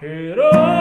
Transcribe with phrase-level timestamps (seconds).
[0.00, 0.75] Hero.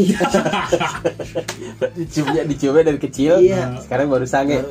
[0.00, 0.14] Lagi.
[2.00, 3.40] Diciumnya diciumnya dari kecil.
[3.40, 3.80] Iya.
[3.84, 4.64] Sekarang baru sange.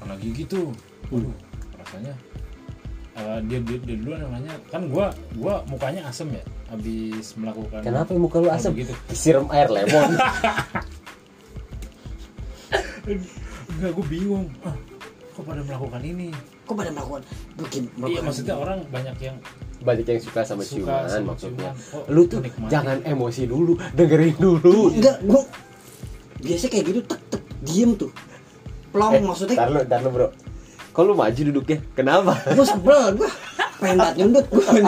[0.00, 0.72] Pernah gigi tuh.
[1.10, 1.34] Waduh,
[1.74, 2.14] rasanya
[3.18, 8.14] eh, dia, dia, dia dulu namanya kan gua gua mukanya asem ya habis melakukan Kenapa
[8.14, 8.70] muka lu asem?
[8.70, 8.94] begitu.
[9.10, 10.14] Siram air lemon.
[13.70, 14.76] enggak gue bingung ah,
[15.30, 16.28] kok pada melakukan ini
[16.62, 17.22] Kok pada melakukan
[17.56, 19.36] bikin iya maksudnya orang banyak yang
[19.80, 21.70] Banyak yang suka sama Suka ciuman sama maksudnya.
[21.72, 21.96] ciuman.
[21.96, 22.68] Oh, lu tuh menikmati.
[22.68, 24.92] jangan emosi dulu, dengerin dulu.
[24.92, 25.42] enggak gua
[26.38, 28.12] biasa kayak gitu tek tek diem tuh
[28.90, 30.28] plong Eh, maksudnya Ntar lu, ntar lu bro.
[30.90, 31.78] Kok lu maju duduknya?
[31.92, 32.32] Kenapa?
[32.54, 33.30] gua sebel gua
[33.80, 34.84] pengen dat nyundut gua pengen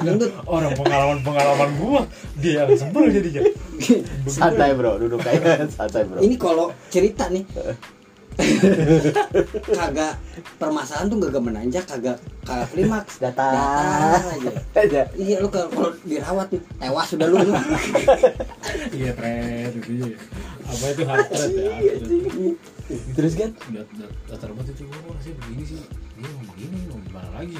[0.00, 2.00] nyundut orang pengalaman pengalaman gua
[2.34, 3.42] dia yang sebel jadinya
[4.38, 6.18] santai bro, duduk kayak santai bro.
[6.20, 7.44] ini kalau cerita nih
[9.78, 10.14] kagak
[10.62, 13.50] permasalahan tuh kagak menanjak kagak kagak klimaks Datar.
[14.22, 15.02] aja aja.
[15.18, 17.38] iya lu kalau dirawat nih tewas sudah lu
[18.94, 20.18] iya tren itu ya
[20.68, 21.94] apa itu hard thread ya.
[22.88, 23.50] Terus kan?
[24.28, 25.80] datar banget itu gua rasanya begini sih
[26.16, 27.58] dia mau begini mau gimana lagi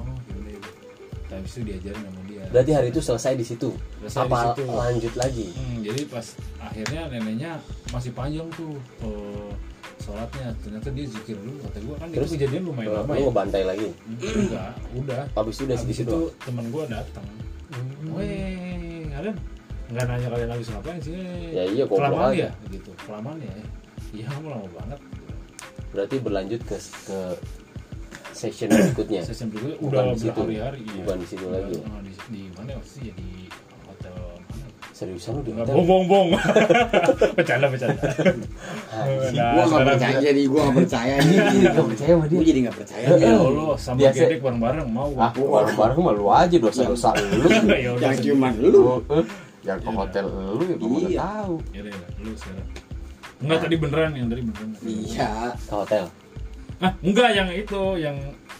[0.00, 0.85] oh yaudah yaudah
[1.26, 3.70] tapi itu diajarin sama dia Berarti hari itu selesai di situ.
[3.98, 4.62] Selesai di Apa situ.
[4.66, 5.46] lanjut lagi?
[5.52, 6.26] Hmm, jadi pas
[6.58, 7.52] akhirnya neneknya
[7.90, 9.50] masih panjang tuh eh,
[9.98, 12.28] sholatnya ternyata dia zikir dulu kata gua kan Terus?
[12.28, 13.88] itu kejadian lumayan Lu lama ya ngebantai lagi.
[13.90, 14.16] Hmm,
[14.46, 16.10] enggak udah Habis itu udah Habis di situ.
[16.14, 17.26] itu teman gua datang
[18.06, 19.36] Weh, kalian
[19.86, 21.14] nggak nanya kalian habis ngapain sih?
[21.50, 22.46] Ya iya, goblok kelamaan aja.
[22.46, 22.90] ya, gitu.
[23.02, 23.52] Kelamaan ya.
[24.14, 25.00] Iya, kamu lama banget.
[25.90, 27.18] Berarti berlanjut ke ke
[28.36, 29.20] session berikutnya.
[29.22, 30.36] Session berikutnya Bukan udah di situ.
[30.36, 30.80] berhari-hari.
[30.82, 31.00] Iya.
[31.00, 31.74] Bukan di situ lagi.
[31.74, 33.28] Udah, di, di mana itu ya di
[33.82, 34.14] hotel
[34.46, 34.66] mana?
[34.92, 35.72] Seriusan lu di hotel?
[35.72, 36.28] bong bong bong.
[37.34, 38.00] bercanda bercanda.
[38.88, 39.34] Anjing.
[39.34, 41.36] Nah, gua nggak percaya jadi gua nggak percaya nih
[41.74, 42.36] Gak percaya sama dia.
[42.36, 45.08] gua jadi nggak percaya Ya nih Allah, sama Biasa- gedek bareng-bareng mau.
[45.16, 47.48] Ah, bareng-bareng mah lu aja dosa-dosa lu.
[47.48, 48.32] Ya udah, yang sedih.
[48.32, 48.82] cuman lu Lu,
[49.12, 49.24] eh,
[49.62, 51.20] Yang ke hotel lu ya gua udah Iya.
[51.20, 51.54] tahu.
[51.66, 52.68] Ya udah, ya udah, lu sekarang.
[53.36, 54.68] Enggak tadi beneran yang tadi beneran.
[54.82, 55.30] iya
[55.60, 56.04] Ke hotel.
[56.76, 58.16] Ah, enggak yang itu yang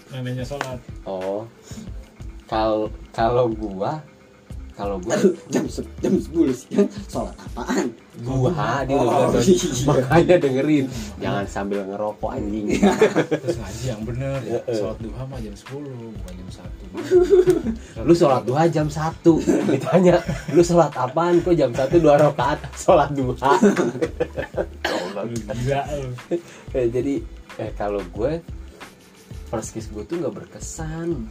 [0.08, 0.78] neneknya sholat.
[1.04, 1.44] Oh.
[2.46, 3.98] Kalau kalau gua
[4.72, 7.90] kalau gua Aduh, jam se- jam sepuluh siang sholat apaan
[8.20, 9.82] gua udah Oh, bilang, iya.
[9.82, 10.84] makanya dengerin
[11.16, 12.76] jangan sambil ngerokok anjing
[13.42, 14.60] Terus ngaji yang bener ya.
[14.70, 15.80] Sholat duha mah jam 10,
[16.14, 16.48] bukan jam
[17.96, 18.04] 1.
[18.06, 19.20] lu sholat duha jam 1
[19.66, 20.16] ditanya
[20.52, 23.48] lu sholat apaan kok jam 1 dua rakaat sholat duha
[25.56, 26.10] gila lu.
[26.70, 27.14] Eh, jadi
[27.56, 28.40] eh kalau gue
[29.46, 31.24] first kiss gue tuh nggak berkesan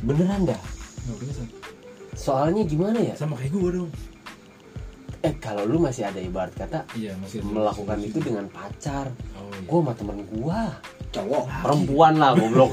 [0.00, 0.60] beneran dah
[1.02, 1.42] Nggak bisa.
[2.14, 3.90] soalnya gimana ya Sama kayak gue dong.
[5.20, 7.50] eh kalau lu masih ada ibarat kata Iya, masih ada.
[7.52, 9.62] melakukan itu dengan pacar Oh iya.
[9.62, 10.60] gue sama temen gue
[11.12, 12.72] cowok perempuan lah goblok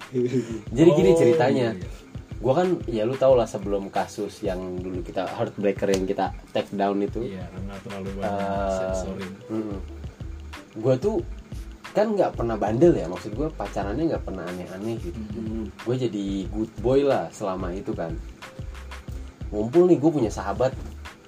[0.76, 1.88] jadi gini Oh, ceritanya iya.
[2.36, 6.70] gue kan ya lu tau lah sebelum kasus yang dulu kita heartbreaker yang kita take
[6.70, 9.32] down itu Iya, karena terlalu banyak Eh, sensorin.
[10.74, 11.16] gue tuh
[11.96, 15.16] kan nggak pernah bandel ya maksud gue pacarannya nggak pernah aneh-aneh gitu.
[15.16, 15.64] Hmm.
[15.72, 18.12] gue jadi good boy lah selama itu kan.
[19.48, 20.76] Ngumpul nih gue punya sahabat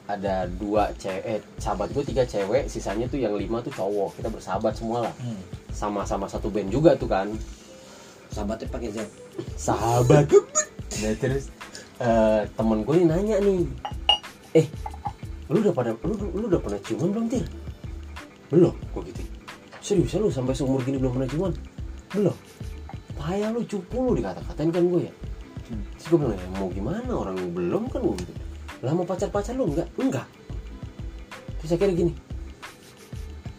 [0.05, 4.29] ada dua cewek eh, sahabat gue tiga cewek sisanya tuh yang lima tuh cowok kita
[4.29, 5.15] bersahabat semua lah.
[5.25, 5.41] Hmm.
[5.73, 7.33] sama-sama satu band juga tuh kan.
[8.29, 8.99] Sahabatnya pakai Z.
[9.57, 10.29] Sahabat.
[10.99, 11.47] Nah terus?
[12.03, 13.63] Eh, temen gue nih nanya nih
[14.57, 14.67] eh
[15.47, 17.47] lu udah pada lu, lu udah pernah ciuman belum tir?
[18.51, 18.75] Belum.
[18.91, 19.28] Gue gitu
[19.89, 21.53] serius lu sampai seumur gini belum pernah ciuman
[22.13, 22.37] belum.
[23.17, 25.13] Payah lu cupu lu dikata-katain kan gue ya.
[25.97, 27.11] Terus gue bilang ya mau gimana?
[27.13, 28.33] Orang lu belum kan gue gitu
[28.79, 29.89] lah mau pacar-pacar lu enggak?
[29.99, 30.27] Enggak.
[31.59, 32.13] Terus akhirnya gini.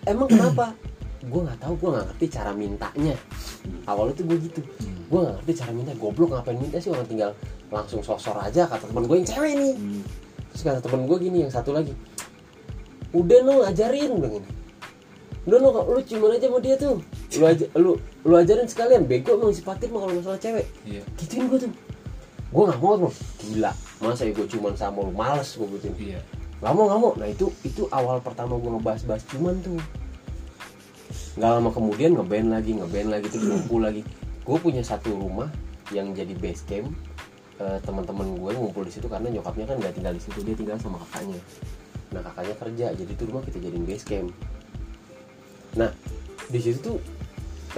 [0.08, 0.72] Emang kenapa?
[1.28, 3.16] Gue nggak tahu gue nggak ngerti cara mintanya.
[3.84, 4.62] Awalnya tuh gue gitu.
[4.64, 5.02] Hmm.
[5.10, 5.92] gue gak ngerti cara minta.
[5.98, 6.94] Goblok ngapain minta sih?
[6.94, 7.36] Orang tinggal
[7.74, 10.02] langsung sosor aja kata temen gue yang cewek nih Hmm.
[10.50, 11.92] terus kata temen gue gini yang satu lagi.
[13.12, 14.59] Udah no ajarin bilang gini
[15.50, 17.02] udah no lu ciuman aja sama dia tuh.
[17.42, 17.92] Lu aja lu
[18.24, 19.04] lu ajarin sekalian.
[19.10, 20.70] Bego emang si Fatir mah kalau masalah cewek.
[20.86, 21.02] Iya.
[21.18, 21.72] gituin gue tuh.
[22.54, 23.12] Gue nggak mau bro.
[23.42, 23.72] Gila.
[24.00, 25.12] Masa ya gue cuman sama lu?
[25.12, 26.22] Males gue gitu iya.
[26.62, 27.12] Nggak mau nggak mau.
[27.18, 29.82] Nah itu itu awal pertama gue ngebahas-bahas cuman tuh.
[31.36, 34.02] Nggak lama kemudian ngeband lagi ngeband lagi terus ngumpul lagi.
[34.46, 35.50] Gue punya satu rumah
[35.90, 36.94] yang jadi base camp.
[37.60, 40.78] Eh, teman-teman gue ngumpul di situ karena nyokapnya kan nggak tinggal di situ dia tinggal
[40.80, 41.42] sama kakaknya.
[42.16, 44.32] Nah kakaknya kerja jadi itu rumah kita jadiin base camp
[45.80, 45.90] nah
[46.52, 46.98] di situ tuh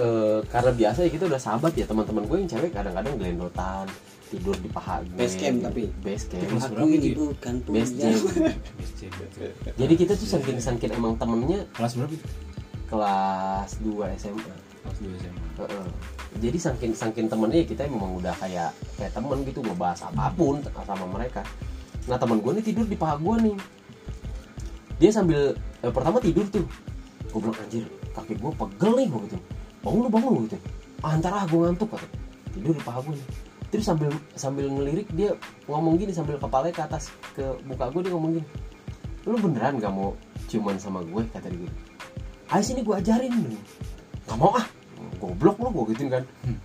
[0.02, 3.86] eh, karena biasa ya kita udah sahabat ya teman-teman gue yang cewek kadang-kadang gelendotan
[4.32, 5.92] tidur di paha gue Base camp tapi?
[6.00, 7.30] base camp Aku ini itu ya?
[7.36, 8.08] bukan base punya.
[8.08, 8.22] camp
[8.80, 9.50] BSC betul.
[9.76, 12.26] jadi kita tuh saking saking emang temennya kelas berapa itu
[12.88, 15.86] kelas 2 SMA kelas dua SMA Heeh.
[16.40, 20.58] jadi saking saking temennya ya kita memang udah kayak kayak temen gitu ngebahas apa pun
[20.64, 21.44] sama mereka
[22.10, 23.56] nah teman gue nih tidur di paha gue nih
[24.98, 26.66] dia sambil eh, pertama tidur tuh
[27.32, 29.38] gue bilang anjir kaki gue pegel nih gue gitu
[29.80, 30.58] bangun lu bangun lu gitu
[31.00, 32.06] ah, ntar ah gue ngantuk kata
[32.52, 33.26] tidur di paha gue nih
[33.72, 35.32] terus sambil sambil ngelirik dia
[35.64, 38.46] ngomong gini sambil kepalanya ke atas ke muka gue dia ngomong gini
[39.24, 40.12] lu beneran gak mau
[40.46, 41.76] ciuman sama gue kata dia gitu
[42.52, 43.56] ayo sini gue ajarin lu
[44.28, 44.66] gak mau ah
[45.16, 46.58] goblok lu gue gituin kan Hmm.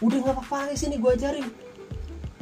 [0.00, 1.46] udah nggak apa-apa ayo sini gue ajarin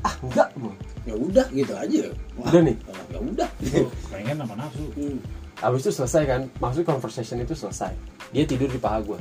[0.05, 0.69] ah enggak gua.
[1.09, 2.13] Ya udah gitu aja.
[2.37, 2.77] Wah, Udah nih?
[3.09, 3.49] Ya udah.
[3.61, 5.17] itu pengen apa nafsu Hmm.
[5.63, 7.95] Habis itu selesai kan, maksudnya conversation itu selesai.
[8.35, 9.19] Dia tidur di paha gue.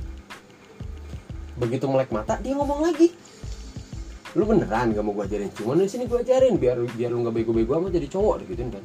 [1.59, 3.13] Begitu melek mata, dia ngomong lagi.
[4.33, 5.50] Lu beneran gak mau gue ajarin?
[5.53, 8.83] Cuman di sini gue ajarin biar biar lu nggak bego-bego amat jadi cowok gituin kan.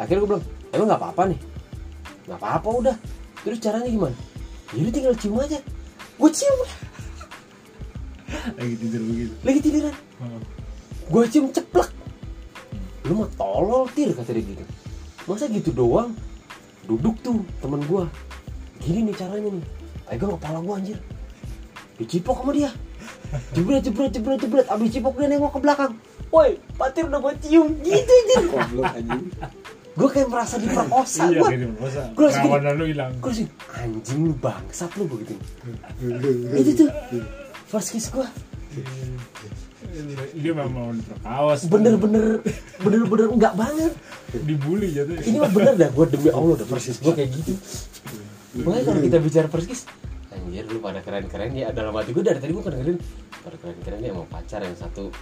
[0.00, 1.40] Akhirnya gue bilang, emang nggak apa-apa nih?
[2.24, 2.96] Nggak apa-apa udah.
[3.44, 4.16] Terus caranya gimana?
[4.72, 5.60] Jadi tinggal cium aja.
[6.16, 6.58] Gue cium,
[8.54, 9.94] lagi tidur begitu lagi tiduran.
[10.20, 10.40] Oh.
[11.08, 11.90] Gue cium ceplek.
[13.08, 14.64] Lu mah tolol tir kata dia gitu.
[15.24, 16.12] Masa gitu doang?
[16.84, 18.04] Duduk tuh temen gue.
[18.84, 19.64] Gini nih caranya nih.
[20.04, 20.98] Pegang kepala gue anjir.
[21.96, 22.70] Dicipok sama dia.
[23.56, 24.66] Jebret jebret jebret jebret.
[24.68, 25.92] Abis cipok dia nengok ke belakang.
[26.28, 28.42] Woi, Patir udah gue cium gitu anjir.
[28.52, 29.24] Goblok anjing.
[29.94, 31.70] Gue kayak merasa diperkosa iya gue.
[31.72, 32.50] Gua langsung gini.
[32.50, 35.34] perawanan lu hilang Gue langsung anjing lu bangsat lu begitu.
[36.52, 36.90] Itu tuh
[37.70, 38.26] first kiss gue.
[40.34, 40.92] Dia memang
[41.24, 42.42] mau Bener-bener
[42.82, 43.92] bener-bener enggak banget.
[44.34, 47.54] dibully jatuh ini mah bener dah gue demi allah udah persis gue kayak gitu.
[48.66, 49.86] Makanya kalau kita bicara persis
[50.34, 51.70] anjir lu pada keren-keren ya.
[51.70, 52.98] Dalam hati gue dari tadi gue keren-keren
[53.40, 55.14] pada keren-keren ya emang pacar yang satu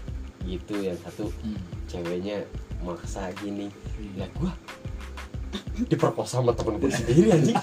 [0.43, 1.61] gitu yang satu Hmm.
[1.87, 2.49] ceweknya
[2.81, 3.69] maksa gini.
[4.17, 4.53] Lihat gue
[5.87, 7.57] diperkosa sama temen gue sendiri anjing.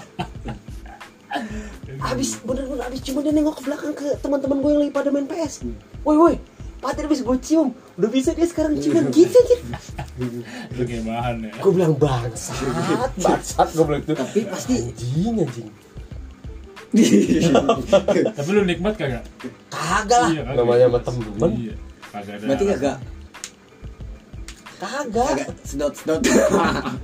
[2.00, 5.26] Abis bener-bener abis cuma dia nengok ke belakang ke teman-teman gue yang lagi pada main
[5.26, 5.62] PS
[6.02, 6.34] woi woi
[6.80, 7.68] Patir abis gue cium.
[8.00, 9.60] Udah bisa dia sekarang ciuman gitu anjir.
[10.72, 13.68] Itu kayak bahan ya gue bilang bangsat bangsat.
[13.76, 15.68] Gue bilang itu Tapi pasti anjing anjing.
[18.36, 19.22] Tapi lu nikmat kagak?
[19.70, 20.30] Kagak lah.
[20.34, 21.50] Iya, namanya sama temen.
[21.54, 21.74] Iya
[22.10, 22.46] kagak ada.
[22.48, 22.96] Berarti kagak?
[24.80, 25.34] Kagak.
[25.62, 26.20] Sedot sedot.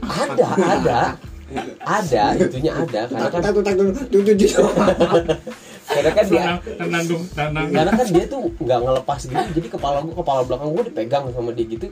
[0.02, 1.00] ada ada.
[1.86, 3.54] Ada itunya ada karena kan.
[5.96, 7.66] Karena kan dia tenang tenang dong tenang.
[7.72, 11.50] Karena kan dia tuh nggak ngelepas gitu jadi kepala gua kepala belakang gua dipegang sama
[11.56, 11.88] dia gitu.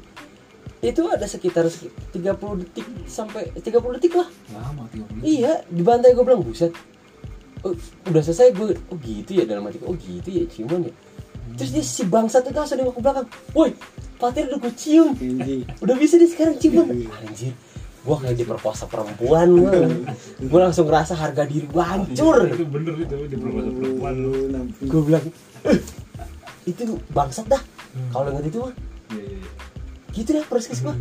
[0.85, 4.29] Itu ada sekitar seki- 30 detik sampai 30 detik lah.
[4.53, 6.77] Lama 30 iya di bantai gua bilang buset.
[7.65, 7.73] Oh,
[8.13, 10.93] udah selesai gue oh gitu ya dalam hati gua, oh gitu ya ciuman ya.
[11.57, 13.27] Terus dia si bangsat itu langsung nengok ke belakang.
[13.57, 13.73] Woi
[14.21, 15.17] patir udah gue cium.
[15.81, 16.93] Udah bisa dia sekarang ciuman
[17.25, 17.57] anjir
[18.05, 19.89] gua kayak diperkosa perempuan gua.
[20.45, 22.45] Gua langsung ngerasa harga diri gua hancur.
[22.47, 24.33] Itu bener itu di perkosa perempuan lu.
[24.85, 25.25] Gua bilang
[25.65, 25.79] "Eh,
[26.65, 27.63] itu bangsat dah.
[28.11, 28.73] Kalau inget itu mah.
[29.11, 29.51] Iya iya iya.
[30.13, 30.95] gitu dah persis gua.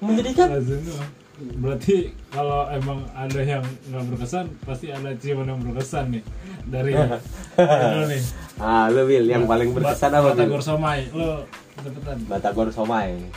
[0.00, 0.96] Menjadikan Lazim tuh.
[1.40, 6.22] berarti kalau emang ada yang nggak berkesan pasti ada ciuman yang berkesan nih.
[6.64, 6.92] Dari
[7.92, 8.22] lu nih.
[8.56, 11.08] Ah lu Will yang paling berkesan apa Batagor somai.
[11.12, 11.48] Lo
[11.80, 13.16] cepetan Batagor somai.
[13.16, 13.28] lo,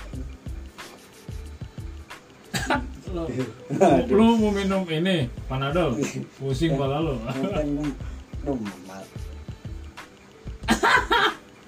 [4.09, 5.97] lu mau minum ini panadol.
[6.37, 7.21] Pusing kepala lo
[8.43, 9.03] normal.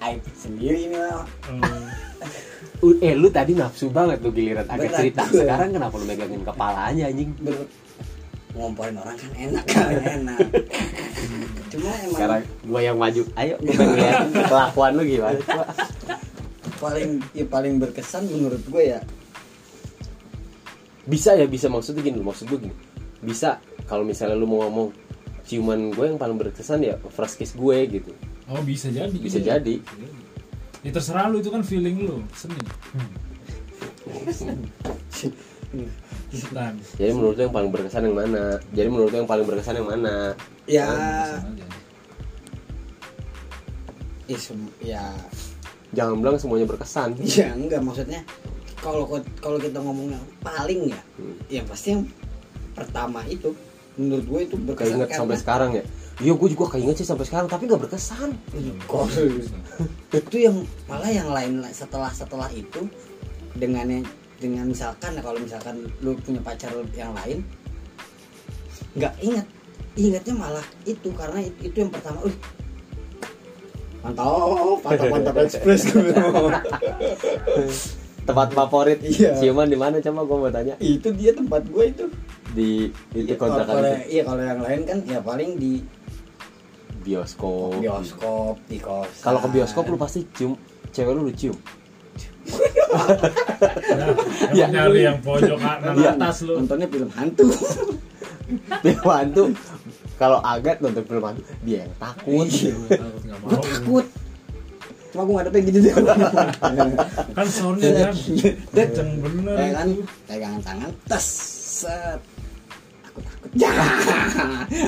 [0.02, 1.26] Aib sendiri ini mah.
[2.84, 4.68] Oh, eh lu tadi nafsu banget lu giliran.
[4.68, 5.24] Agak cerita.
[5.32, 7.30] sekarang kenapa lu megangin kepalanya anjing?
[8.56, 9.90] Ngomporin orang kan enak kan?
[10.20, 10.38] Enak.
[11.72, 13.22] Cuma emang sekarang gua yang maju.
[13.36, 14.18] Ayo gua pengen lihat
[14.52, 15.40] kelakuan lu gimana?
[16.76, 19.00] Paling ya paling berkesan menurut gue ya
[21.06, 21.70] bisa ya bisa.
[21.70, 22.76] Maksudnya gini maksud gue gini.
[23.22, 24.90] Bisa kalau misalnya lu mau ngomong
[25.46, 28.12] ciuman gue yang paling berkesan ya first kiss gue gitu.
[28.50, 29.58] Oh bisa jadi bisa iya.
[29.58, 29.78] jadi.
[30.82, 32.22] Ya terserah lu itu kan feeling lu.
[32.34, 32.58] Seni
[36.30, 38.44] cepetan jadi menurut lu yang paling berkesan yang mana?
[38.70, 40.34] Jadi menurut lu yang paling berkesan yang mana?
[40.66, 40.90] Ya.
[44.26, 44.38] Ya,
[44.82, 45.04] ya.
[45.94, 47.14] Jangan bilang semuanya berkesan.
[47.22, 47.82] Iya enggak.
[47.82, 48.26] Maksudnya
[48.78, 49.04] kalau
[49.38, 51.36] kalau kita ngomong yang paling ya, Hmm.
[51.48, 52.04] ya pasti yang
[52.72, 53.56] pertama itu
[53.96, 55.84] menurut gue itu berkesan keinget sampai sekarang ya?
[56.16, 58.36] Iya gue juga keinget sih sampai sekarang tapi nggak berkesan.
[58.84, 59.08] Kok-
[60.12, 60.56] itu yang
[60.86, 62.88] malah yang lain setelah setelah itu
[63.52, 64.04] dengan
[64.36, 67.40] dengan misalkan kalau misalkan lu punya pacar yang lain
[68.94, 69.46] nggak ingat.
[69.96, 72.36] Ingatnya malah itu karena itu, itu yang pertama uh
[74.04, 74.28] mantap
[74.84, 76.12] mantap mantap ekspres gue
[78.26, 79.38] tempat favorit Iya.
[79.38, 82.04] ciuman di mana coba gue mau tanya itu dia tempat gue itu
[82.52, 85.72] di itu Iya, kalau kontrakan kalau- itu iya kalau yang lain kan ya paling di
[87.00, 89.22] bioskop bioskop di kosan Oh.
[89.22, 90.58] kalau ke bioskop lu pasti cium
[90.90, 91.54] cewek lu lu cium
[94.48, 94.64] Iya.
[94.64, 96.10] emang nyari yang pojok kanan Iya.
[96.14, 96.54] atas lu.
[96.56, 97.46] nontonnya film hantu
[98.84, 99.42] film hantu
[100.16, 102.72] kalau agat nonton film hantu dia yang takut Iya.
[102.74, 102.98] Gue
[103.44, 103.60] mau.
[103.60, 104.06] takut
[105.16, 105.94] cuma gue ngadepin gitu deh
[107.36, 108.14] Kan soundnya kan.
[108.76, 109.56] Kenceng bener.
[109.56, 109.88] Ya kan?
[110.28, 111.24] Pegangan tangan tes
[111.80, 112.20] set.
[113.08, 113.48] Aku takut.
[113.60, 113.72] Ya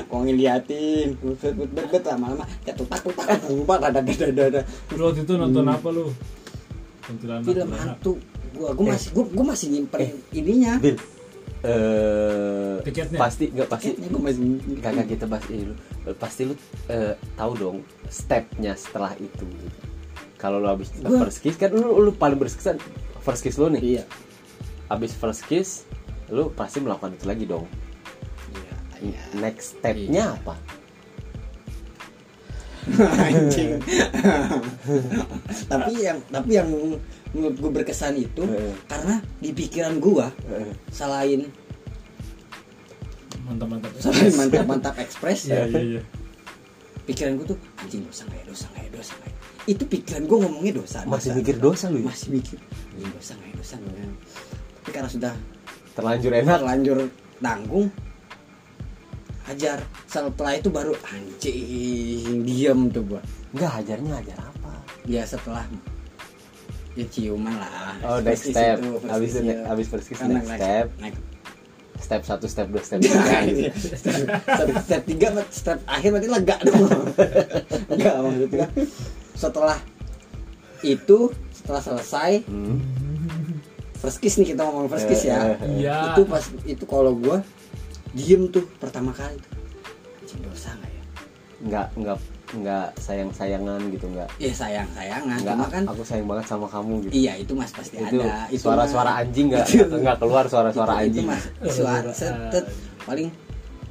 [0.05, 1.17] kok ngeliatin.
[1.17, 4.61] Buset buset buset lama-lama kayak tutak tutak lupa dada dada dada
[4.93, 6.13] Lu waktu itu nonton apa lu?
[7.25, 8.21] Film hantu.
[8.53, 10.77] Gua gua masih gua, gua masih nyimpen ininya.
[10.77, 10.97] Bil.
[11.65, 13.17] Eh Tiketnya?
[13.17, 13.97] pasti nggak pasti.
[13.97, 14.45] Paketnya gua masih
[14.85, 15.75] kakak kita pasti lu
[16.21, 16.55] pasti lu
[16.93, 19.89] eh, tahu dong stepnya setelah itu gitu.
[20.39, 22.79] Kalau lu habis Gua- first kiss kan lu, lu paling berkesan
[23.21, 23.83] first kiss lu nih.
[23.99, 24.05] Iya.
[24.87, 25.85] Habis first kiss
[26.29, 27.67] lu pasti melakukan itu lagi dong.
[28.49, 29.21] Iya iya.
[29.37, 30.55] next stepnya apa?
[33.21, 33.85] Anjing.
[35.69, 36.69] Tapi yang tapi yang
[37.29, 38.73] menurut gue berkesan itu Heeh.
[38.87, 41.45] karena di pikiran gua Eh, selain
[43.41, 43.93] Mantap-mantap.
[44.01, 46.03] selain mantap mantap ekspres Iya iya iya.
[47.05, 49.37] pikiran gua tuh anjing dosa nggak ya dosa nggak ya dosa nggak ya
[49.69, 51.39] itu pikiran gua ngomongnya dosa masih dosa.
[51.45, 52.09] mikir dosa lu ya?
[52.09, 52.59] Masih mikir.
[52.97, 53.95] Anjing dosa nggak dosa nggak
[54.89, 55.33] tapi karena sudah
[55.93, 56.57] terlanjur enak.
[56.57, 56.99] terlanjur
[57.45, 57.87] tanggung
[59.45, 59.79] hajar.
[60.09, 63.21] Setelah itu baru anjing diam tuh gua.
[63.53, 64.73] Nggak hajarnya hajar apa?
[65.05, 65.69] Ya setelah
[66.97, 67.93] ya ciuman lah.
[68.01, 68.81] Oh, next step.
[68.81, 69.69] itu, Habis itu ya.
[69.69, 70.87] habis first kiss, next step.
[72.01, 73.45] step satu step dua step tiga.
[73.45, 73.69] Gitu.
[74.57, 76.81] step, step tiga step akhir berarti lega dong.
[77.93, 78.67] Enggak maksudnya
[79.39, 79.79] setelah
[80.81, 82.79] itu setelah selesai Hmm.
[83.97, 85.55] first kiss nih kita ngomong first kiss ya.
[85.57, 86.13] Eh, Iya.
[86.13, 87.43] itu pas itu kalau gua
[88.11, 89.53] diem tuh pertama kali tuh.
[90.41, 91.03] Dosa nggak ya?
[91.61, 92.19] Nggak nggak
[92.49, 94.29] nggak sayang sayangan gitu nggak.
[94.39, 97.13] Ya sayang sayangan nggak cuma kan aku sayang banget sama kamu gitu.
[97.17, 98.47] Iya itu mas pasti itu ada.
[98.49, 99.67] Itu suara-suara mah- anjing nggak?
[99.75, 101.27] Itu- nggak keluar suara-suara itu, anjing.
[101.27, 102.65] itu mas suara setet.
[103.03, 103.29] paling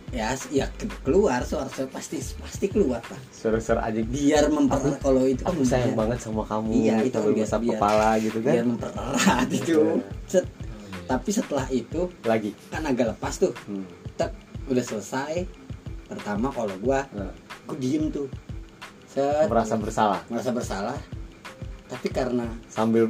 [0.07, 4.07] ya ya ke- keluar suara suara pasti pasti keluar lah suara-suara anjing.
[4.07, 7.71] Biar memper kalau itu kan aku sayang biar- banget sama kamu Iya, itu ngusap biar-
[7.75, 8.53] kepala gitu kan.
[8.53, 9.79] biar mempererat itu.
[10.25, 10.45] Set.
[11.05, 12.51] tapi setelah itu lagi?
[12.67, 13.51] kan agak lepas tuh.
[13.63, 13.83] Hmm.
[14.13, 14.31] tek
[14.65, 15.43] udah selesai.
[16.05, 17.31] Pertama kalau gua Nah,
[17.63, 18.27] aku diem tuh.
[19.05, 19.47] Set.
[19.47, 20.19] Merasa bersalah?
[20.27, 20.99] Merasa bersalah.
[21.85, 23.07] Tapi karena sambil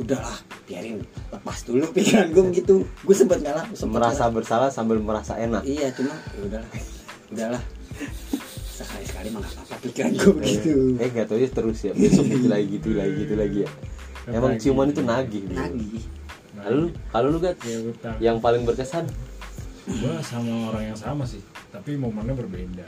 [0.00, 2.74] udahlah biarin lepas dulu pikiran gue begitu.
[3.04, 4.34] Gue sempet ngalah sempet merasa ngalah.
[4.34, 5.62] bersalah sambil merasa enak.
[5.62, 6.70] Iya cuma ya udahlah
[7.30, 7.62] udahlah.
[8.80, 10.72] Sekali sekali mah apa-apa pikiran gue begitu.
[10.96, 11.92] Eh nggak tahu ya terus ya.
[11.92, 13.70] Besok gitu lagi gitu lagi gitu lagi ya.
[14.30, 14.62] Emang Nagih.
[14.64, 15.54] ciuman itu nagih gitu.
[15.56, 16.04] nagih.
[16.60, 17.78] Kalau lu kalau lu gak Ya,
[18.20, 19.08] yang paling berkesan?
[19.88, 21.40] Gua sama orang yang sama sih,
[21.72, 22.84] tapi momennya berbeda.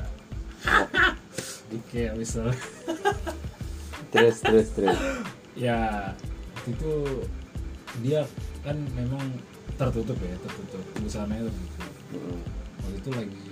[1.89, 2.53] Kayak misal,
[4.13, 4.93] terus terus terus.
[5.57, 6.13] Ya
[6.65, 6.91] itu
[8.01, 8.21] dia
[8.63, 9.21] kan memang
[9.75, 10.85] tertutup ya, tertutup.
[10.99, 11.93] Busananya tertutup.
[12.13, 12.41] Hmm.
[12.83, 13.47] Waktu itu lagi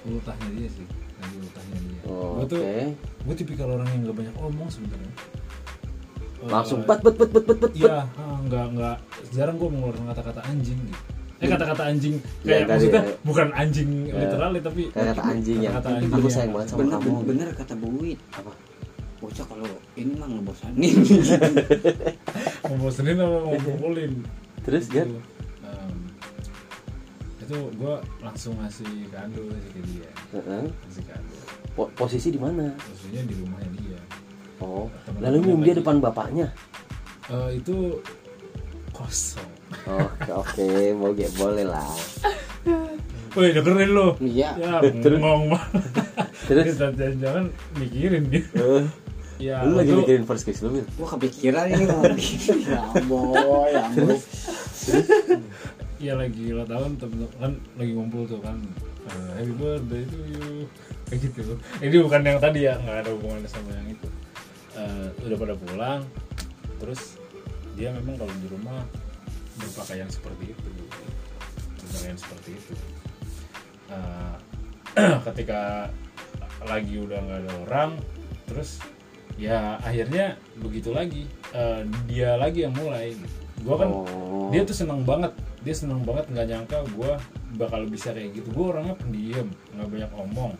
[0.00, 0.86] ultahnya dia sih,
[1.18, 2.00] lagi ultahnya dia.
[2.08, 2.80] Oh, Gua tuh, oke.
[2.96, 5.12] gue tipikal orang yang gak banyak omong sebenarnya.
[6.40, 7.72] langsung Eh, bet bet bet bet bet bet bet.
[7.76, 8.96] Iya, ah, nggak nggak
[9.36, 11.02] jarang gue mengeluarkan kata-kata anjing gitu.
[11.36, 13.12] Eh kata-kata anjing Ya, kayak tadi, maksudnya ya.
[13.24, 14.14] bukan anjing Ya.
[14.24, 16.54] literal tapi kayak kata anjing ya Kata-kata aku anjing sayang ya.
[16.56, 18.50] banget sama bener, kamu bener, bener kata Buit apa
[19.20, 20.96] bocah kalau ini mah ngebosanin
[23.16, 24.12] apa mau pukulin.
[24.62, 24.96] terus Gitu.
[24.96, 25.08] kan
[27.40, 30.64] itu gue langsung ngasih kado sih ke dia, Heeh.
[30.70, 31.34] ngasih kado.
[31.72, 34.00] Po- posisi di mana Maksudnya di rumahnya dia.
[34.58, 36.46] oh Temen-temennya lalu nyium dia depan bapaknya
[37.26, 37.98] Eh, itu
[38.90, 39.50] kosong.
[39.84, 41.86] oke oke boleh boleh lah
[43.30, 44.18] Woi dengerin lo.
[44.18, 45.18] iya Ya Terus?
[45.18, 45.54] ngomong.
[46.46, 46.74] Terus?
[47.16, 47.46] jangan
[47.76, 48.42] mikirin dia.
[48.52, 48.82] Eh,
[49.40, 50.84] Ya, lu lagi mikirin first kiss lu Bil?
[51.00, 52.12] gua kepikiran ini ngomong
[52.68, 54.18] ya boy ya boy.
[55.96, 58.60] Iya lagi ulang tahun temen kan lagi ngumpul tuh kan.
[59.08, 60.68] Eh, happy birthday to you.
[61.08, 61.56] Kayak gitu.
[61.80, 64.08] Ini bukan yang tadi ya nggak ada hubungannya sama yang itu.
[64.76, 66.00] eh, udah pada pulang
[66.78, 67.18] terus
[67.74, 68.80] dia memang kalau di rumah
[69.56, 70.68] berpakaian seperti itu.
[71.80, 72.74] Berpakaian seperti itu.
[73.88, 74.34] Eh,
[75.32, 75.88] ketika
[76.60, 77.90] lagi udah nggak ada orang
[78.44, 78.84] terus
[79.36, 81.28] ya akhirnya begitu lagi.
[81.50, 83.14] Eh, dia lagi yang mulai.
[83.60, 84.48] Gue kan Oh.
[84.48, 85.30] dia tuh seneng banget.
[85.60, 87.12] Dia seneng banget nggak nyangka gue
[87.54, 88.48] bakal bisa kayak gitu.
[88.50, 89.46] Gue orangnya pendiam
[89.76, 90.52] nggak banyak omong.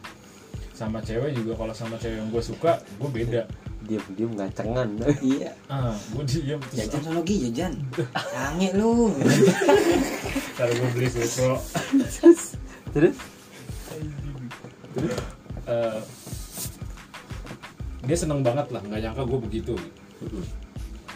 [0.76, 3.42] Sama cewek juga kalau sama cewek yang gue suka gue beda.
[3.80, 4.88] Diam-diam ngacengan
[5.24, 5.56] iya.
[5.66, 7.72] Ah gue terus jajan sono gi jajan.
[8.12, 9.08] Sange lu.
[10.60, 11.56] Ntar gue beli susu.
[12.92, 13.16] Terus?
[15.70, 15.98] Eh,
[18.04, 19.74] dia seneng banget lah nggak nyangka gue begitu.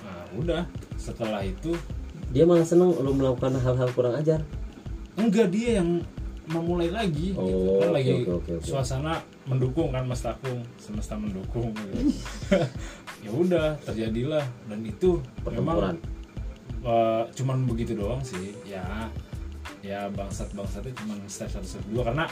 [0.04, 0.62] Nah udah
[1.00, 1.72] setelah itu
[2.34, 4.42] dia malah seneng lu melakukan hal-hal kurang ajar?
[5.14, 6.02] Enggak dia yang
[6.44, 7.40] memulai lagi gitu.
[7.40, 8.66] Oh, kan oke, lagi oke, oke, oke.
[8.66, 10.60] suasana mendukung kan Mas Takung.
[10.76, 12.12] Semesta mendukung gitu.
[13.24, 14.44] ya udah terjadilah.
[14.68, 15.96] Dan itu memang
[16.84, 18.52] eh, cuman begitu doang sih.
[18.68, 19.08] Ya
[19.80, 22.12] ya bangsat bangsatnya cuman step satu step dua.
[22.12, 22.28] Karena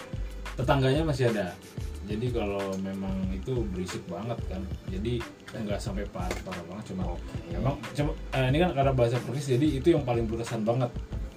[0.58, 1.56] tetangganya masih ada
[2.02, 4.62] jadi kalau memang itu berisik banget kan.
[4.90, 5.22] Jadi
[5.54, 7.14] nggak sampai parah parah banget cuma
[7.54, 10.90] emang cuma eh, ini kan karena bahasa Portugis jadi itu yang paling berkesan banget.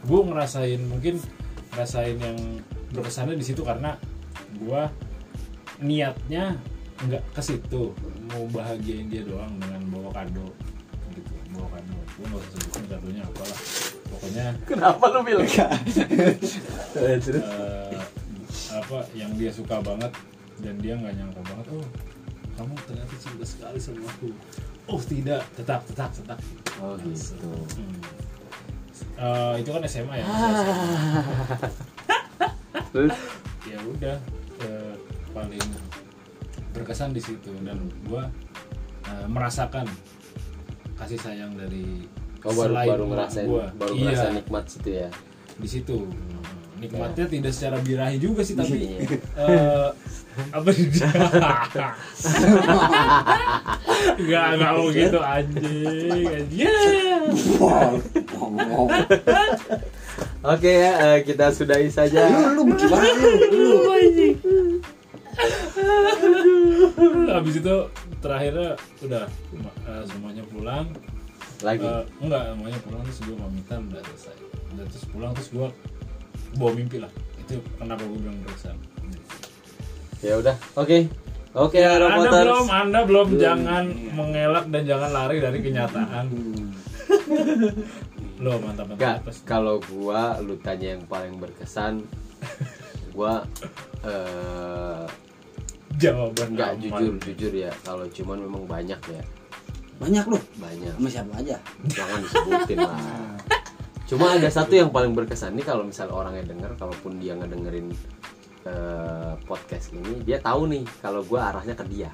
[0.06, 1.22] Gue ngerasain mungkin
[1.74, 2.38] ngerasain yang
[2.98, 3.94] berkesannya di situ karena
[4.58, 4.82] gue
[5.86, 6.58] niatnya
[7.06, 7.94] nggak ke situ.
[8.34, 10.50] Mau bahagiain dia doang dengan bawa kado
[11.14, 11.98] gitu bawa kado.
[12.18, 13.60] Gue nggak usah sebutin kadonya apalah.
[14.10, 15.46] Pokoknya kenapa lu bilang?
[17.22, 17.38] Terus.
[17.38, 18.02] Eh,
[18.76, 20.12] apa yang dia suka banget
[20.64, 21.88] dan dia nggak nyangka banget oh
[22.56, 24.32] kamu ternyata cinta sekali sama aku.
[24.88, 26.40] Oh tidak tetap tetap tetap.
[26.80, 27.52] Oh gitu.
[27.76, 28.00] Hmm.
[29.16, 30.26] Eh, itu kan SMA ya?
[32.96, 33.12] Terus?
[33.68, 34.18] Ya udah
[34.64, 34.94] eh,
[35.36, 35.68] paling
[36.72, 37.52] berkesan di situ.
[37.60, 38.32] Dan gua
[39.12, 39.88] eh, merasakan
[40.96, 42.08] kasih sayang dari
[42.40, 43.66] kau Oh, baru selain baru ngerasain gua.
[43.76, 45.10] baru iya, ngerasain nikmat situ ya?
[45.60, 45.98] Di situ.
[46.76, 49.92] Nikmatnya tidak secara birahi juga sih tapi Iya.
[50.52, 51.94] Apa nggak
[54.20, 56.28] nggak mau gitu anjing.
[56.28, 57.24] Anjing
[58.36, 58.88] ngomong
[60.46, 62.28] oke ya eh, kita sudahi saja.
[62.30, 63.32] Lu lu gimana lu.
[67.26, 67.76] Lu habis itu
[68.20, 69.24] terakhirnya udah
[69.88, 70.86] eh, semuanya pulang.
[71.64, 71.88] Lagi?
[71.88, 74.36] Eh, enggak semuanya pulang terus gue pamitan udah selesai.
[74.76, 75.68] Udah terus pulang terus gue
[76.60, 77.12] bawa mimpi lah.
[77.42, 78.76] Itu kenapa gue bilang berkesan
[80.26, 80.98] ya udah oke.
[81.56, 82.44] Oke anda Roboters.
[82.44, 83.28] belum anda belum.
[83.40, 86.26] Jangan mengelak dan jangan lari dari kenyataan.
[88.44, 89.24] Lo mantap mantap.
[89.48, 92.04] Kalau gua lu tanya yang paling berkesan
[93.16, 93.48] gua
[94.04, 95.08] eh
[95.96, 96.82] jawaban enggak aman.
[96.84, 97.72] jujur jujur ya.
[97.88, 99.24] Kalau cuman memang banyak ya.
[99.96, 100.36] Banyak lu?
[100.60, 101.00] Banyak.
[101.00, 101.56] Sama siapa aja?
[101.88, 103.00] Jangan disebutin lah.
[104.12, 107.96] Cuma ada satu yang paling berkesan nih kalau misal orangnya denger kalaupun dia ngedengerin
[108.66, 112.10] eh, podcast ini dia tahu nih kalau gua arahnya ke dia.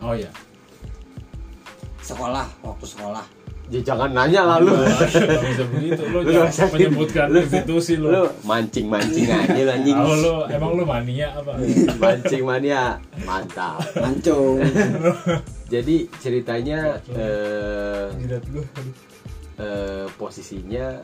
[0.00, 0.30] Oh ya
[2.00, 3.26] sekolah waktu sekolah.
[3.70, 8.90] Ya jangan nanya lalu Gak bisa begitu Lu jangan menyebutkan Lu- institusi lo lu mancing
[8.90, 9.94] mancing aja lu anjing.
[9.94, 11.54] Tahu lo emang lo mania apa?
[12.02, 12.98] Mancing mania.
[13.22, 13.78] Mantap.
[13.94, 14.58] Mancung.
[15.70, 18.66] Jadi ceritanya eh, gue
[19.62, 20.98] eh, posisinya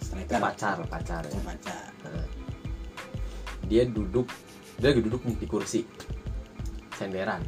[0.00, 0.40] striker.
[0.40, 1.40] pacar pacar ya.
[1.44, 1.84] pacar.
[2.00, 2.24] Nah,
[3.66, 4.30] dia duduk
[4.76, 5.80] dia lagi duduk nih di kursi.
[6.96, 7.40] Senderan.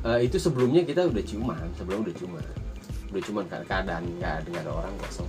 [0.00, 2.44] Eh, itu sebelumnya kita udah ciuman sebelum udah ciuman.
[3.12, 5.28] Udah ciuman ke- keadaan nggak ada ada orang kosong.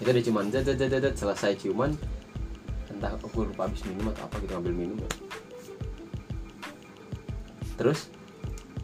[0.00, 1.92] Kita udah ciuman zat, zat, zat, selesai ciuman.
[2.92, 5.10] Entah aku lupa habis minum atau apa kita ngambil minum ya.
[7.80, 8.12] terus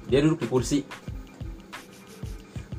[0.08, 0.78] dia duduk di kursi.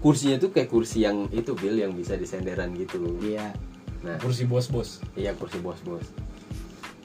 [0.01, 3.17] Kursinya tuh kayak kursi yang itu Bill yang bisa disenderan gitu.
[3.21, 3.53] Iya.
[4.01, 4.17] Nah.
[4.17, 5.05] Kursi bos-bos.
[5.13, 6.05] Iya kursi bos-bos.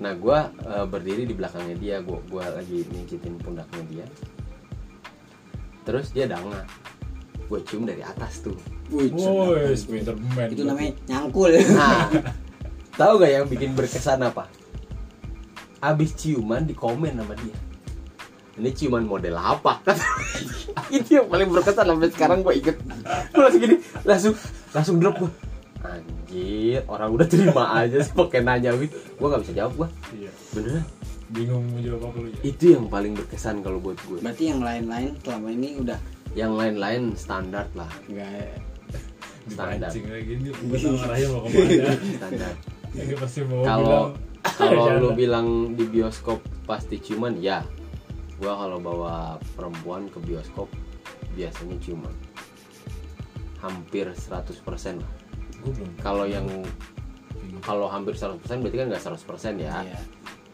[0.02, 4.06] Nah gua eh, berdiri di belakangnya dia, gua gua lagi mijitin pundaknya dia.
[5.86, 6.66] Terus dia danga.
[7.50, 8.56] Gue cium dari atas tuh.
[8.88, 9.12] Wih.
[9.76, 12.08] Spiderman itu namanya nyangkul Nah,
[12.96, 14.48] tahu gak yang bikin berkesan apa?
[15.82, 17.56] Abis ciuman di komen sama dia.
[18.56, 19.84] Ini ciuman model apa?
[20.96, 22.76] Itu yang paling berkesan sampai sekarang gue inget.
[23.32, 24.34] Gue langsung gini, langsung
[24.72, 25.51] langsung drop gue.
[26.32, 28.96] Anjir, orang udah terima aja sih pakai nanya gitu.
[29.12, 29.88] Gue gak bisa jawab gue.
[30.16, 30.84] iya Beneran.
[31.28, 34.16] bingung mau jawab apa lu ya Itu yang paling berkesan kalau buat gue.
[34.18, 35.98] berarti yang lain-lain selama ini udah
[36.32, 38.52] Yang lain-lain standar lah, enggak
[39.44, 39.88] standar.
[39.90, 42.52] dipancing lagi nih gue arahnya mau ke mana Standar.
[42.94, 44.02] ini pasti mau Kalau
[44.42, 47.60] kalau lu bilang di bioskop pasti ciuman ya
[48.36, 49.14] gua kalau bawa
[49.52, 50.68] perempuan ke bioskop
[51.32, 52.12] biasanya ciuman
[53.58, 54.52] hampir 100%
[54.98, 55.21] lah gue
[56.03, 56.46] kalau yang
[57.62, 59.72] kalau hampir 100% berarti kan nggak 100% ya.
[59.87, 60.01] Iya.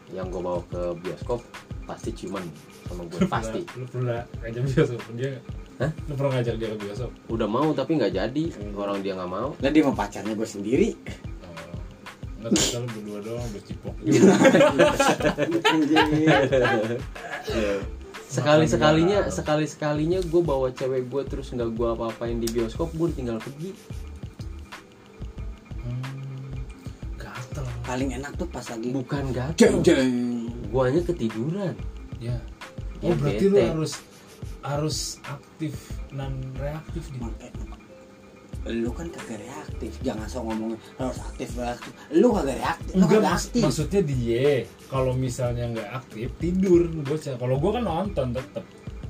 [0.09, 1.37] yang gue bawa ke bioskop
[1.85, 2.41] pasti ciuman
[2.89, 3.61] sama gue pasti.
[3.77, 5.01] lu pernah ngajak bioskop?
[5.13, 5.37] Dia?
[5.77, 5.91] Hah?
[6.09, 7.11] lu pernah ngajak dia ke bioskop?
[7.29, 8.43] Udah mau tapi nggak jadi.
[8.73, 9.53] Orang dia nggak mau.
[9.61, 10.97] Lah dia mau pacarnya gue sendiri.
[11.45, 11.77] oh.
[12.41, 13.95] nggak tahu kalau berdua doang bercipok
[18.29, 22.45] sekali sekalinya Makan sekali sekalinya gue bawa cewek gue terus nggak gue apa apain di
[22.49, 23.73] bioskop gue tinggal pergi
[27.89, 29.73] Paling enak tuh pas lagi bukan jeng gatel.
[29.81, 30.13] Jeng.
[30.69, 31.73] guanya ketiduran.
[32.21, 32.37] Ya.
[33.01, 33.65] Ya, oh berarti lu bete.
[33.73, 33.93] harus
[34.61, 35.73] harus aktif
[36.13, 37.65] non reaktif di Makanya
[38.69, 39.89] lu kan kagak reaktif.
[40.05, 43.61] Jangan sok ngomongin harus aktif reaktif lu kagak reaktif lu Enggak kagak aktif.
[43.65, 44.49] maksudnya dia
[44.85, 48.65] kalau misalnya nggak aktif tidur gue kalau gue kan nonton tetep.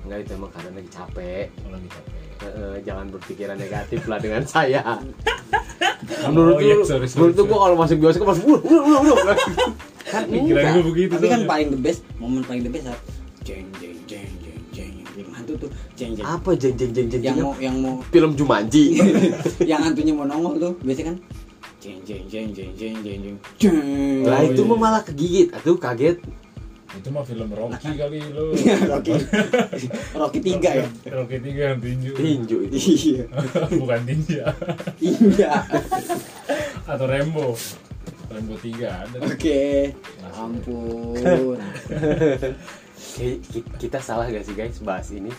[0.07, 1.45] Nggak itu emang karena lagi capek.
[1.51, 2.13] Kalau lagi capek.
[2.39, 4.79] Eh, jangan berpikiran negatif lah dengan saya
[6.31, 6.85] menurut oh,
[7.19, 9.15] menurut gue kalau masuk bioskop masuk buru buru buru buru
[10.09, 12.99] kan pikiran begitu tapi kan paling the best momen paling the best saat
[13.43, 17.23] jeng jeng jeng jeng jeng film hantu tuh jeng jeng apa jeng jeng jeng jeng
[17.23, 18.95] yang mau yang mau film Jumanji
[19.69, 21.17] yang hantunya mau nongol tuh biasanya kan
[21.79, 23.19] jeng jeng jeng jeng jeng jeng
[23.59, 26.23] jeng lah itu mah malah kegigit atau kaget
[26.89, 28.49] itu mah film Rocky kali lo.
[28.91, 29.13] Rocky.
[30.17, 30.87] Rocky tiga ya?
[31.13, 32.11] Rocky tiga yang tinju.
[32.17, 32.77] Tinju itu
[33.13, 33.23] iya.
[33.77, 34.47] Bukan tinju ya.
[34.97, 35.53] iya
[36.89, 37.53] atau Rembo
[38.29, 39.17] Rembo tiga ada.
[39.21, 39.93] Oke.
[40.33, 41.57] Ampun.
[43.17, 45.29] Kayak ki- kita salah gak sih guys bahas ini?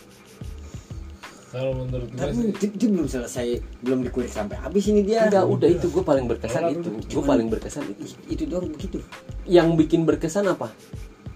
[1.50, 3.46] Kalau menurut gue tapi sih dia, dia belum selesai
[3.82, 5.26] belum dikulik sampai habis ini dia.
[5.26, 6.90] Enggak udah itu gue paling berkesan itu.
[7.10, 8.14] gue paling berkesan itu.
[8.30, 9.02] itu doang begitu.
[9.50, 10.70] Yang bikin berkesan apa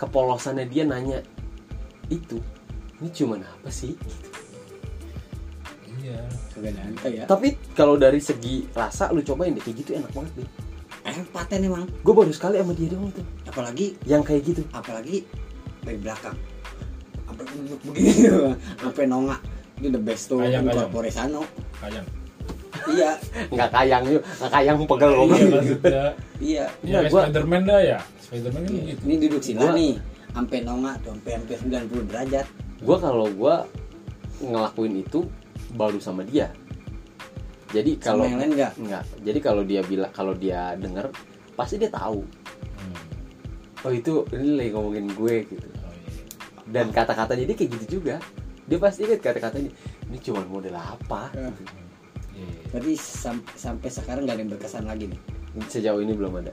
[0.04, 1.24] kepolosannya dia nanya
[2.12, 2.36] itu
[3.02, 3.92] ini cuman apa sih?
[6.00, 6.24] Iya.
[6.56, 7.24] Nyangka ya.
[7.26, 9.60] Tapi kalau dari segi rasa lu cobain deh.
[9.60, 10.48] Kayak gitu enak banget deh.
[11.04, 11.84] Eh paten emang.
[12.00, 13.26] Gue baru sekali sama dia doang tuh.
[13.44, 14.62] Apalagi yang kayak gitu.
[14.70, 15.26] apalagi
[15.82, 16.36] dari belakang.
[17.26, 17.44] Sampai
[17.82, 18.12] begini.
[18.84, 19.40] Sampai nongak.
[19.82, 20.64] Itu the best tuh kayang.
[20.70, 21.42] Corporesano
[21.82, 22.23] kayang
[22.90, 23.10] iya.
[23.48, 25.40] Nggak kayang yuk nggak kayang pegel iya ngomong.
[25.50, 26.04] maksudnya.
[26.40, 26.64] Iya.
[26.64, 27.98] Ya Enggak, kayak gua- Spiderman dah ya.
[28.18, 29.00] Spiderman kan gitu.
[29.04, 29.94] Ini duduk Gua- nih.
[30.34, 32.46] Sampai nongak tuh sampai hampir 90 derajat.
[32.82, 33.54] Gue kalau gue
[34.42, 35.20] ngelakuin itu
[35.72, 36.50] baru sama dia.
[37.70, 39.02] Jadi kalau yang lain enggak nggak.
[39.22, 41.10] Jadi kalau dia bilang kalau dia denger
[41.54, 42.22] pasti dia tahu.
[42.74, 42.96] Hmm.
[43.84, 45.66] oh itu ini lagi ngomongin gue gitu.
[45.76, 46.12] Oh iya.
[46.66, 48.16] Dan kata-katanya dia kayak gitu juga.
[48.64, 49.70] Dia pasti ingat kata-katanya
[50.08, 51.30] ini cuma model apa?
[51.30, 51.50] Ya.
[52.34, 52.62] Iya, iya.
[52.68, 55.20] berarti sam- sampai sekarang nggak ada yang berkesan lagi nih?
[55.66, 56.52] Sejauh ini belum ada.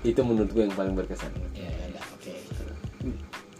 [0.00, 1.28] Itu menurut gue yang paling berkesan.
[1.52, 1.84] Iya, ya iya.
[1.86, 2.34] ada oke.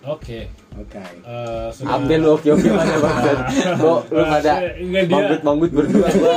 [0.00, 0.40] Oke.
[0.80, 0.96] Oke.
[0.96, 3.36] Eh, ambil lu oke oke mana banget
[3.76, 5.12] lo lu ada Enggak dia.
[5.12, 6.36] manggut manggut berdua gua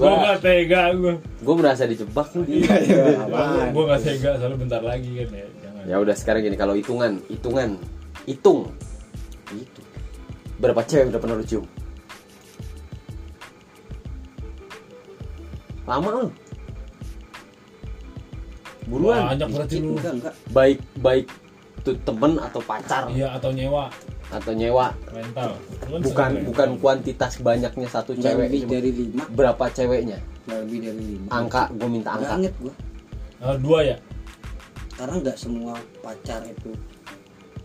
[0.00, 2.56] gue gak tega gue gue merasa dijebak nih dia.
[2.56, 3.04] Iya iya.
[3.20, 3.68] Apaan?
[3.68, 5.82] gue gak tega soalnya bentar lagi kan ya jangan.
[5.84, 7.76] Ya udah sekarang gini kalau hitungan hitungan
[8.24, 8.72] hitung.
[9.52, 9.80] Itu
[10.56, 11.66] berapa cewek udah pernah lu cium
[15.84, 16.28] lama lu
[18.84, 19.32] buruan.
[19.32, 19.96] Banyak berarti lu.
[19.96, 20.34] Enggak enggak.
[20.52, 21.26] Baik baik
[21.84, 23.08] tuh temen atau pacar.
[23.12, 23.88] Iya atau nyewa.
[24.32, 24.92] Atau nyewa.
[25.08, 26.80] Kan bukan sering bukan rental.
[26.80, 29.24] kuantitas banyaknya satu Nggak cewek lebih dari lima.
[29.32, 30.18] berapa ceweknya?
[30.48, 31.28] Nggak lebih dari lima.
[31.32, 32.34] Angka gue minta Nggak angka.
[32.40, 32.74] Inget gua.
[33.44, 33.96] Eh, dua ya?
[34.94, 36.70] Karena nggak semua pacar itu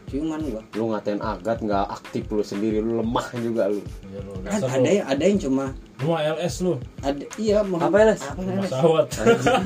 [0.10, 0.62] ciuman gua.
[0.74, 3.80] Lu ngatain agat nggak aktif lu sendiri lu lemah juga lu.
[3.80, 5.66] Iya, lu kan ada yang ada yang cuma
[6.02, 6.74] lu mah LS lu?
[7.00, 8.22] ada iya mau Apa LS?
[8.26, 9.06] apa LS sawat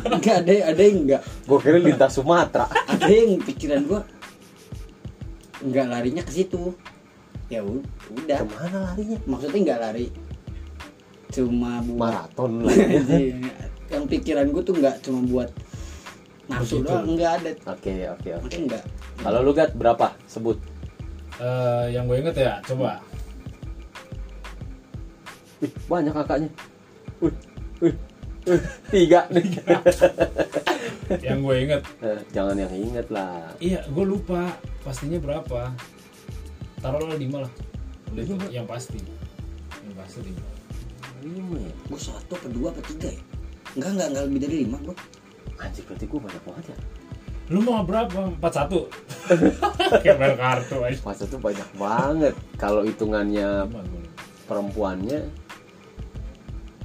[0.10, 2.66] enggak ada ada yang enggak gue kira lintas Sumatera.
[2.92, 4.02] Ada yang pikiran gua
[5.64, 6.76] enggak larinya ke situ.
[7.48, 8.38] Ya udah.
[8.42, 9.18] Ke mana larinya?
[9.24, 10.08] Maksudnya enggak lari.
[11.32, 12.76] Cuma buat maraton lah
[13.90, 15.50] yang pikiran gua tuh enggak cuma buat
[16.52, 16.88] nafsu Begitu.
[16.92, 17.52] doang enggak ada.
[17.72, 18.56] Oke oke oke.
[18.56, 18.84] Enggak
[19.24, 20.12] kalau lu gat berapa?
[20.28, 20.58] Sebut.
[21.40, 23.00] Eh, yang gue inget ya coba.
[25.64, 26.50] Ih, banyak kakaknya.
[27.24, 27.34] Wih,
[27.80, 27.96] wih,
[28.46, 29.26] wih, tiga.
[29.34, 29.48] Nih
[31.24, 33.48] yang gue inget Eh, jangan yang inget lah.
[33.64, 34.52] Iya gue lupa
[34.84, 35.72] pastinya berapa.
[36.84, 37.52] Taruhlah lima lah.
[38.12, 39.00] Udah itu yang pasti.
[39.88, 40.44] Yang pasti lima.
[41.24, 41.74] Lima ya?
[41.88, 43.22] Gua satu apa dua apa tiga ya?
[43.80, 44.96] Enggak enggak enggak lebih dari lima gua
[45.60, 46.78] anjir berarti gue banyak banget ya
[47.52, 48.88] lu mau berapa empat satu
[50.04, 53.84] kayak main kartu aja masa tuh banyak banget kalau hitungannya gua.
[54.48, 55.28] perempuannya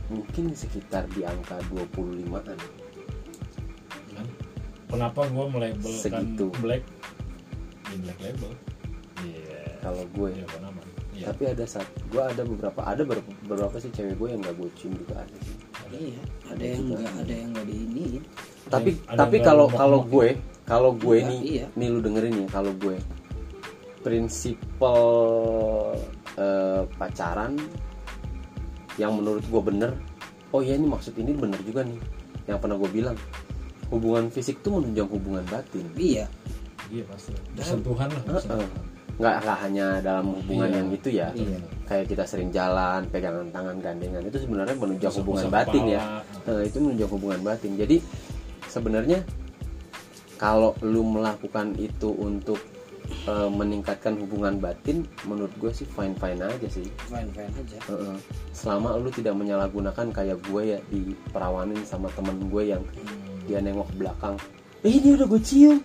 [0.09, 2.59] mungkin sekitar di angka 25-an
[4.09, 4.27] Kan?
[4.90, 6.51] kenapa gue melabelkan Segitu.
[6.59, 6.83] black
[7.88, 8.53] di black label
[9.23, 10.44] iya kalau gue Iya.
[11.18, 11.27] Iya.
[11.35, 14.71] tapi ada saat gue ada beberapa ada beberapa, beberapa sih cewek gue yang gak gue
[14.79, 15.55] cium juga ada sih
[15.92, 18.22] iya ada yang nggak ada yang nggak diiniin
[18.68, 20.29] tapi ada tapi yang kalau kalau gue
[20.68, 21.66] kalau gue Iya, nih iya.
[21.72, 22.96] nih lu dengerin ya kalau gue
[24.03, 25.03] prinsipal
[26.37, 27.57] eh, pacaran
[28.96, 29.90] yang menurut gue bener
[30.51, 31.98] oh iya ini maksud ini bener juga nih
[32.44, 33.16] yang pernah gue bilang
[33.88, 36.27] hubungan fisik tuh menunjang hubungan batin iya
[36.88, 37.37] Iya pasti.
[37.53, 38.22] Bersentuhan lah.
[38.24, 38.64] bersentuhan.
[38.64, 38.88] Heeh.
[39.18, 40.76] Nggak nggak hanya dalam hubungan Iya.
[40.78, 41.59] yang itu ya Iya.
[41.85, 46.02] kayak kita sering jalan pegangan tangan gandengan itu sebenarnya Usap-usap hubungan batin ya.
[46.46, 47.96] Nah, itu menunjang hubungan batin jadi
[48.64, 49.20] sebenarnya
[50.38, 52.62] kalau lu melakukan itu untuk
[53.26, 58.16] eh, meningkatkan hubungan batin menurut gue sih fine fine aja sih fine fine aja Heeh.
[58.52, 63.48] selama lu tidak menyalahgunakan kayak gue ya diperawanin sama temen gue yang Hmm.
[63.48, 64.37] dia nengok belakang
[64.85, 65.81] eh dia udah gue cium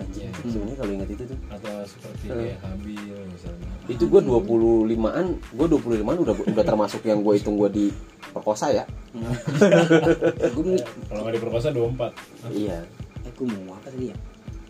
[0.00, 0.42] anjing Iya.
[0.46, 2.36] sebenarnya kalau ingat itu tuh Atau seperti Hmm.
[2.38, 3.68] kayak Habil misalnya.
[3.86, 7.86] itu gue 25an gue 25an udah udah termasuk yang gue hitung gue di
[8.26, 8.84] perkosa ya
[10.54, 12.12] gue mau Kalau nggak diperkosa 24.
[12.52, 12.78] iya
[13.22, 14.16] aku mau apa tadi ya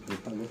[0.06, 0.48] lupa gue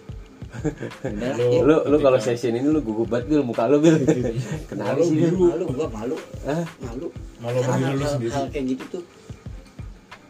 [1.06, 1.62] udah Lu- ya.
[1.62, 4.02] lu lu kalau session ini lu gugup banget bil muka lu bil
[4.70, 7.08] kenapa Malu sih bil malu gue malu ah malu
[7.40, 8.32] Malu Karena berdiri lu sendiri.
[8.32, 9.04] hal kayak gitu tuh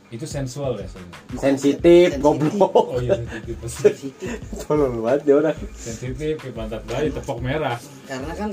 [0.10, 1.14] Itu sensual ya soalnya.
[1.38, 2.20] sensitif Sensitif.
[2.20, 3.14] goblok Oh iya
[3.70, 7.78] sensitif tolong banget dia orang Sensitif pantat bayi tepok merah.
[8.10, 8.50] karena kan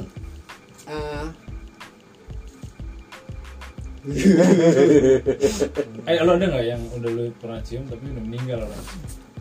[0.86, 1.24] eh,
[6.06, 8.84] Eh lo ada nggak yang udah lu pernah cium tapi udah meninggal orang?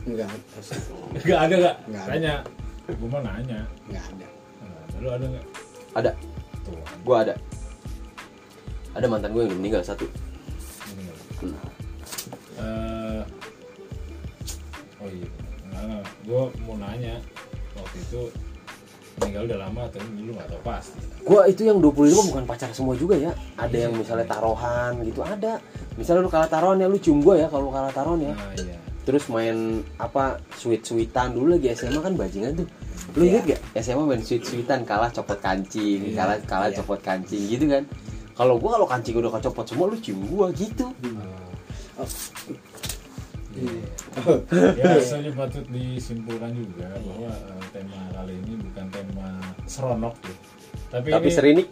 [0.06, 0.28] enggak
[1.22, 1.76] Gak ada nggak?
[2.10, 2.34] Tanya.
[2.88, 3.62] Gue mah nanya.
[3.86, 4.28] enggak ada
[4.64, 4.98] ada.
[4.98, 5.46] Lu ada nggak?
[5.96, 6.12] ada
[6.66, 6.74] Tuh.
[7.06, 7.34] gue ada
[8.96, 10.08] ada mantan gue yang udah meninggal satu
[10.90, 11.16] Meninggal.
[11.44, 11.75] Hmm.
[12.56, 13.22] Eh,
[14.98, 15.28] oh iya.
[15.72, 16.04] Nggak.
[16.24, 17.16] Gue mau nanya
[17.74, 18.22] waktu itu
[19.16, 21.00] meninggal udah lama atau dulu nggak tahu pasti.
[21.24, 25.56] gue itu yang 25 bukan pacar semua juga ya ada yang misalnya taruhan gitu ada
[25.96, 28.76] misalnya lu kalah taruhan ya lu cium gue ya kalau kalah taruhan ya Nah iya.
[29.02, 29.56] terus main
[29.96, 32.68] apa sweet sweetan dulu lagi SMA kan bajingan tuh
[33.16, 33.32] lu Iya.
[33.32, 36.78] inget gak SMA main sweet sweetan kalah copot kancing Iya, kalah kalah iya.
[36.78, 37.88] copot kancing gitu kan
[38.36, 40.92] kalau gua kalau kancing udah kecopot semua lu cium gua gitu
[41.96, 42.10] Oh.
[43.56, 43.84] Iya.
[44.76, 49.28] ya soalnya patut disimpulkan juga bahwa eh, tema kali ini bukan tema
[49.64, 50.36] seronok ya
[50.92, 51.70] tapi, tapi ini serinik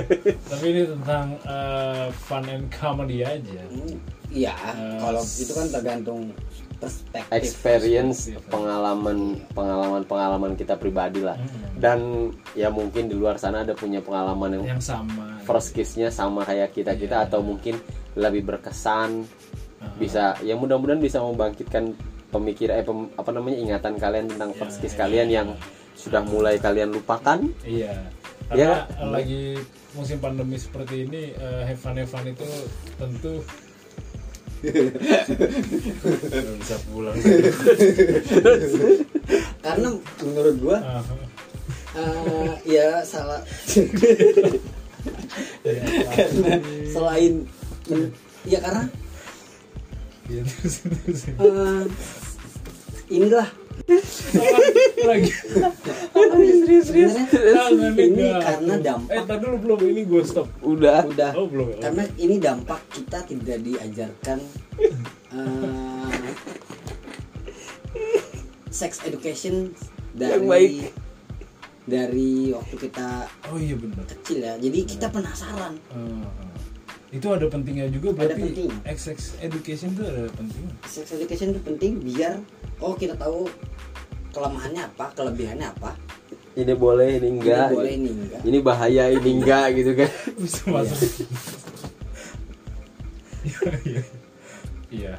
[0.50, 3.94] tapi ini tentang eh, fun and comedy aja Hmm,
[4.28, 6.20] iya Eh, kalau itu kan tergantung
[6.76, 8.50] perspektif experience Perspektif.
[8.50, 9.18] pengalaman
[9.50, 11.78] pengalaman pengalaman kita pribadi lah Hmm.
[11.78, 11.98] dan
[12.52, 16.74] ya mungkin di luar sana ada punya pengalaman yang yang sama first kiss-nya sama kayak
[16.74, 17.26] kita kita Iya.
[17.28, 17.78] atau mungkin
[18.14, 19.24] lebih berkesan
[19.96, 21.92] bisa ya mudah-mudahan bisa membangkitkan
[22.28, 25.34] pemikiran eh, pem- apa namanya ingatan kalian tentang first Ya, kiss ya, kalian ya.
[25.42, 25.48] yang
[25.96, 27.38] sudah mulai kalian lupakan.
[27.62, 27.92] Iya.
[28.50, 28.82] Ya.
[28.90, 29.42] karena lagi
[29.94, 32.46] musim pandemi seperti ini eh, have fun have fun itu
[32.96, 33.32] tentu
[36.60, 37.16] bisa pulang.
[39.64, 39.88] Karena
[40.20, 41.02] menurut gua Ah,
[41.96, 43.40] eh, ya salah.
[45.64, 46.54] Karena
[46.86, 47.34] selain
[48.46, 48.84] ya karena
[50.30, 51.20] iya, terus, terus.
[51.34, 51.82] eh,
[53.10, 53.48] inilah.
[55.02, 55.32] Lagi.
[56.62, 57.14] Serius serius.
[57.98, 59.24] Ini karena eh dampak.
[59.26, 60.46] Tadi dulu belum ini gue stop.
[60.62, 61.02] Udah.
[61.08, 61.32] Udah.
[61.34, 61.74] Oh belum.
[61.74, 61.90] Ya?
[61.90, 64.38] karena ini dampak kita tidak diajarkan
[65.34, 66.30] eh,
[68.70, 69.74] sex education
[70.14, 70.72] dari Yang baik.
[71.90, 73.08] dari waktu kita
[73.50, 74.54] oh iya benar kecil ya.
[74.60, 75.74] Jadi kita penasaran.
[75.90, 76.49] Ah, ah.
[77.10, 78.70] Itu ada pentingnya juga Ada berarti penting.
[78.94, 82.38] sex education itu ada pentingnya sex education itu penting biar
[82.78, 83.50] oh kita tahu
[84.30, 85.98] kelemahannya apa kelebihannya apa.
[86.54, 87.70] Ini boleh ini enggak.
[87.70, 88.40] Ini boleh ini enggak.
[88.42, 90.10] Ini bahaya ini enggak gitu kan.
[90.42, 90.98] Bisa masuk.
[93.42, 93.70] Iya.
[93.86, 94.02] Iya.
[94.90, 95.14] Iya.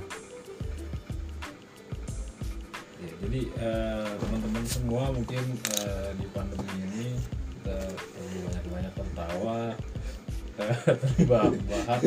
[3.02, 5.44] Ya, jadi eh, teman-teman semua mungkin
[5.80, 7.08] eh, di pandemi ini
[7.60, 9.60] kita perlu banyak-banyak tertawa
[11.18, 12.00] terbahak-bahak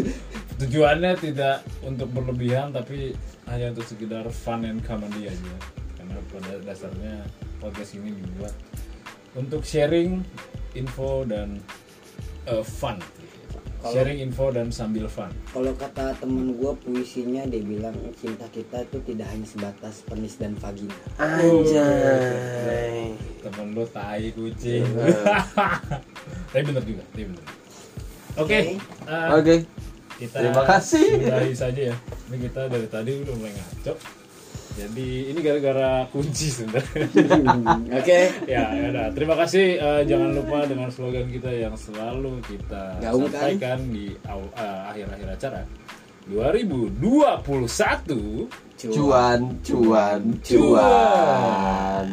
[0.61, 3.12] tujuannya tidak untuk berlebihan tapi
[3.51, 5.55] hanya untuk sekedar fun and comedy aja.
[5.99, 7.27] Karena pada dasarnya
[7.61, 8.55] podcast ini dibuat
[9.35, 10.23] untuk sharing
[10.79, 11.61] info dan
[12.49, 12.99] eh, fun.
[13.85, 15.29] Kalau- sharing info dan sambil fun.
[15.53, 20.57] Kalau kata temen gue puisinya dia bilang cinta kita itu tidak hanya sebatas penis dan
[20.57, 20.97] vagina.
[21.21, 23.12] Anjay.
[23.45, 24.88] Temen lu tai kucing.
[24.88, 25.37] Iya.
[26.55, 27.63] tapi bener juga tapi bener
[28.35, 28.59] oke Oke.
[29.07, 29.55] eh, oke
[30.14, 31.07] kita Terima kasih.
[31.18, 31.97] sudahi saja ya
[32.29, 33.94] ini kita dari tadi udah mulai ngaco
[34.75, 37.07] Jadi ini gara-gara kunci sebenarnya.
[38.03, 38.20] Oke.
[38.51, 39.07] ya, ya udah.
[39.14, 39.79] Terima kasih.
[39.79, 43.55] Eh, jangan lupa dengan slogan kita yang selalu kita Gaungkan.
[43.55, 45.62] sampaikan di eh, akhir-akhir acara
[46.27, 52.09] 2021 Cuan, cuan, cuan.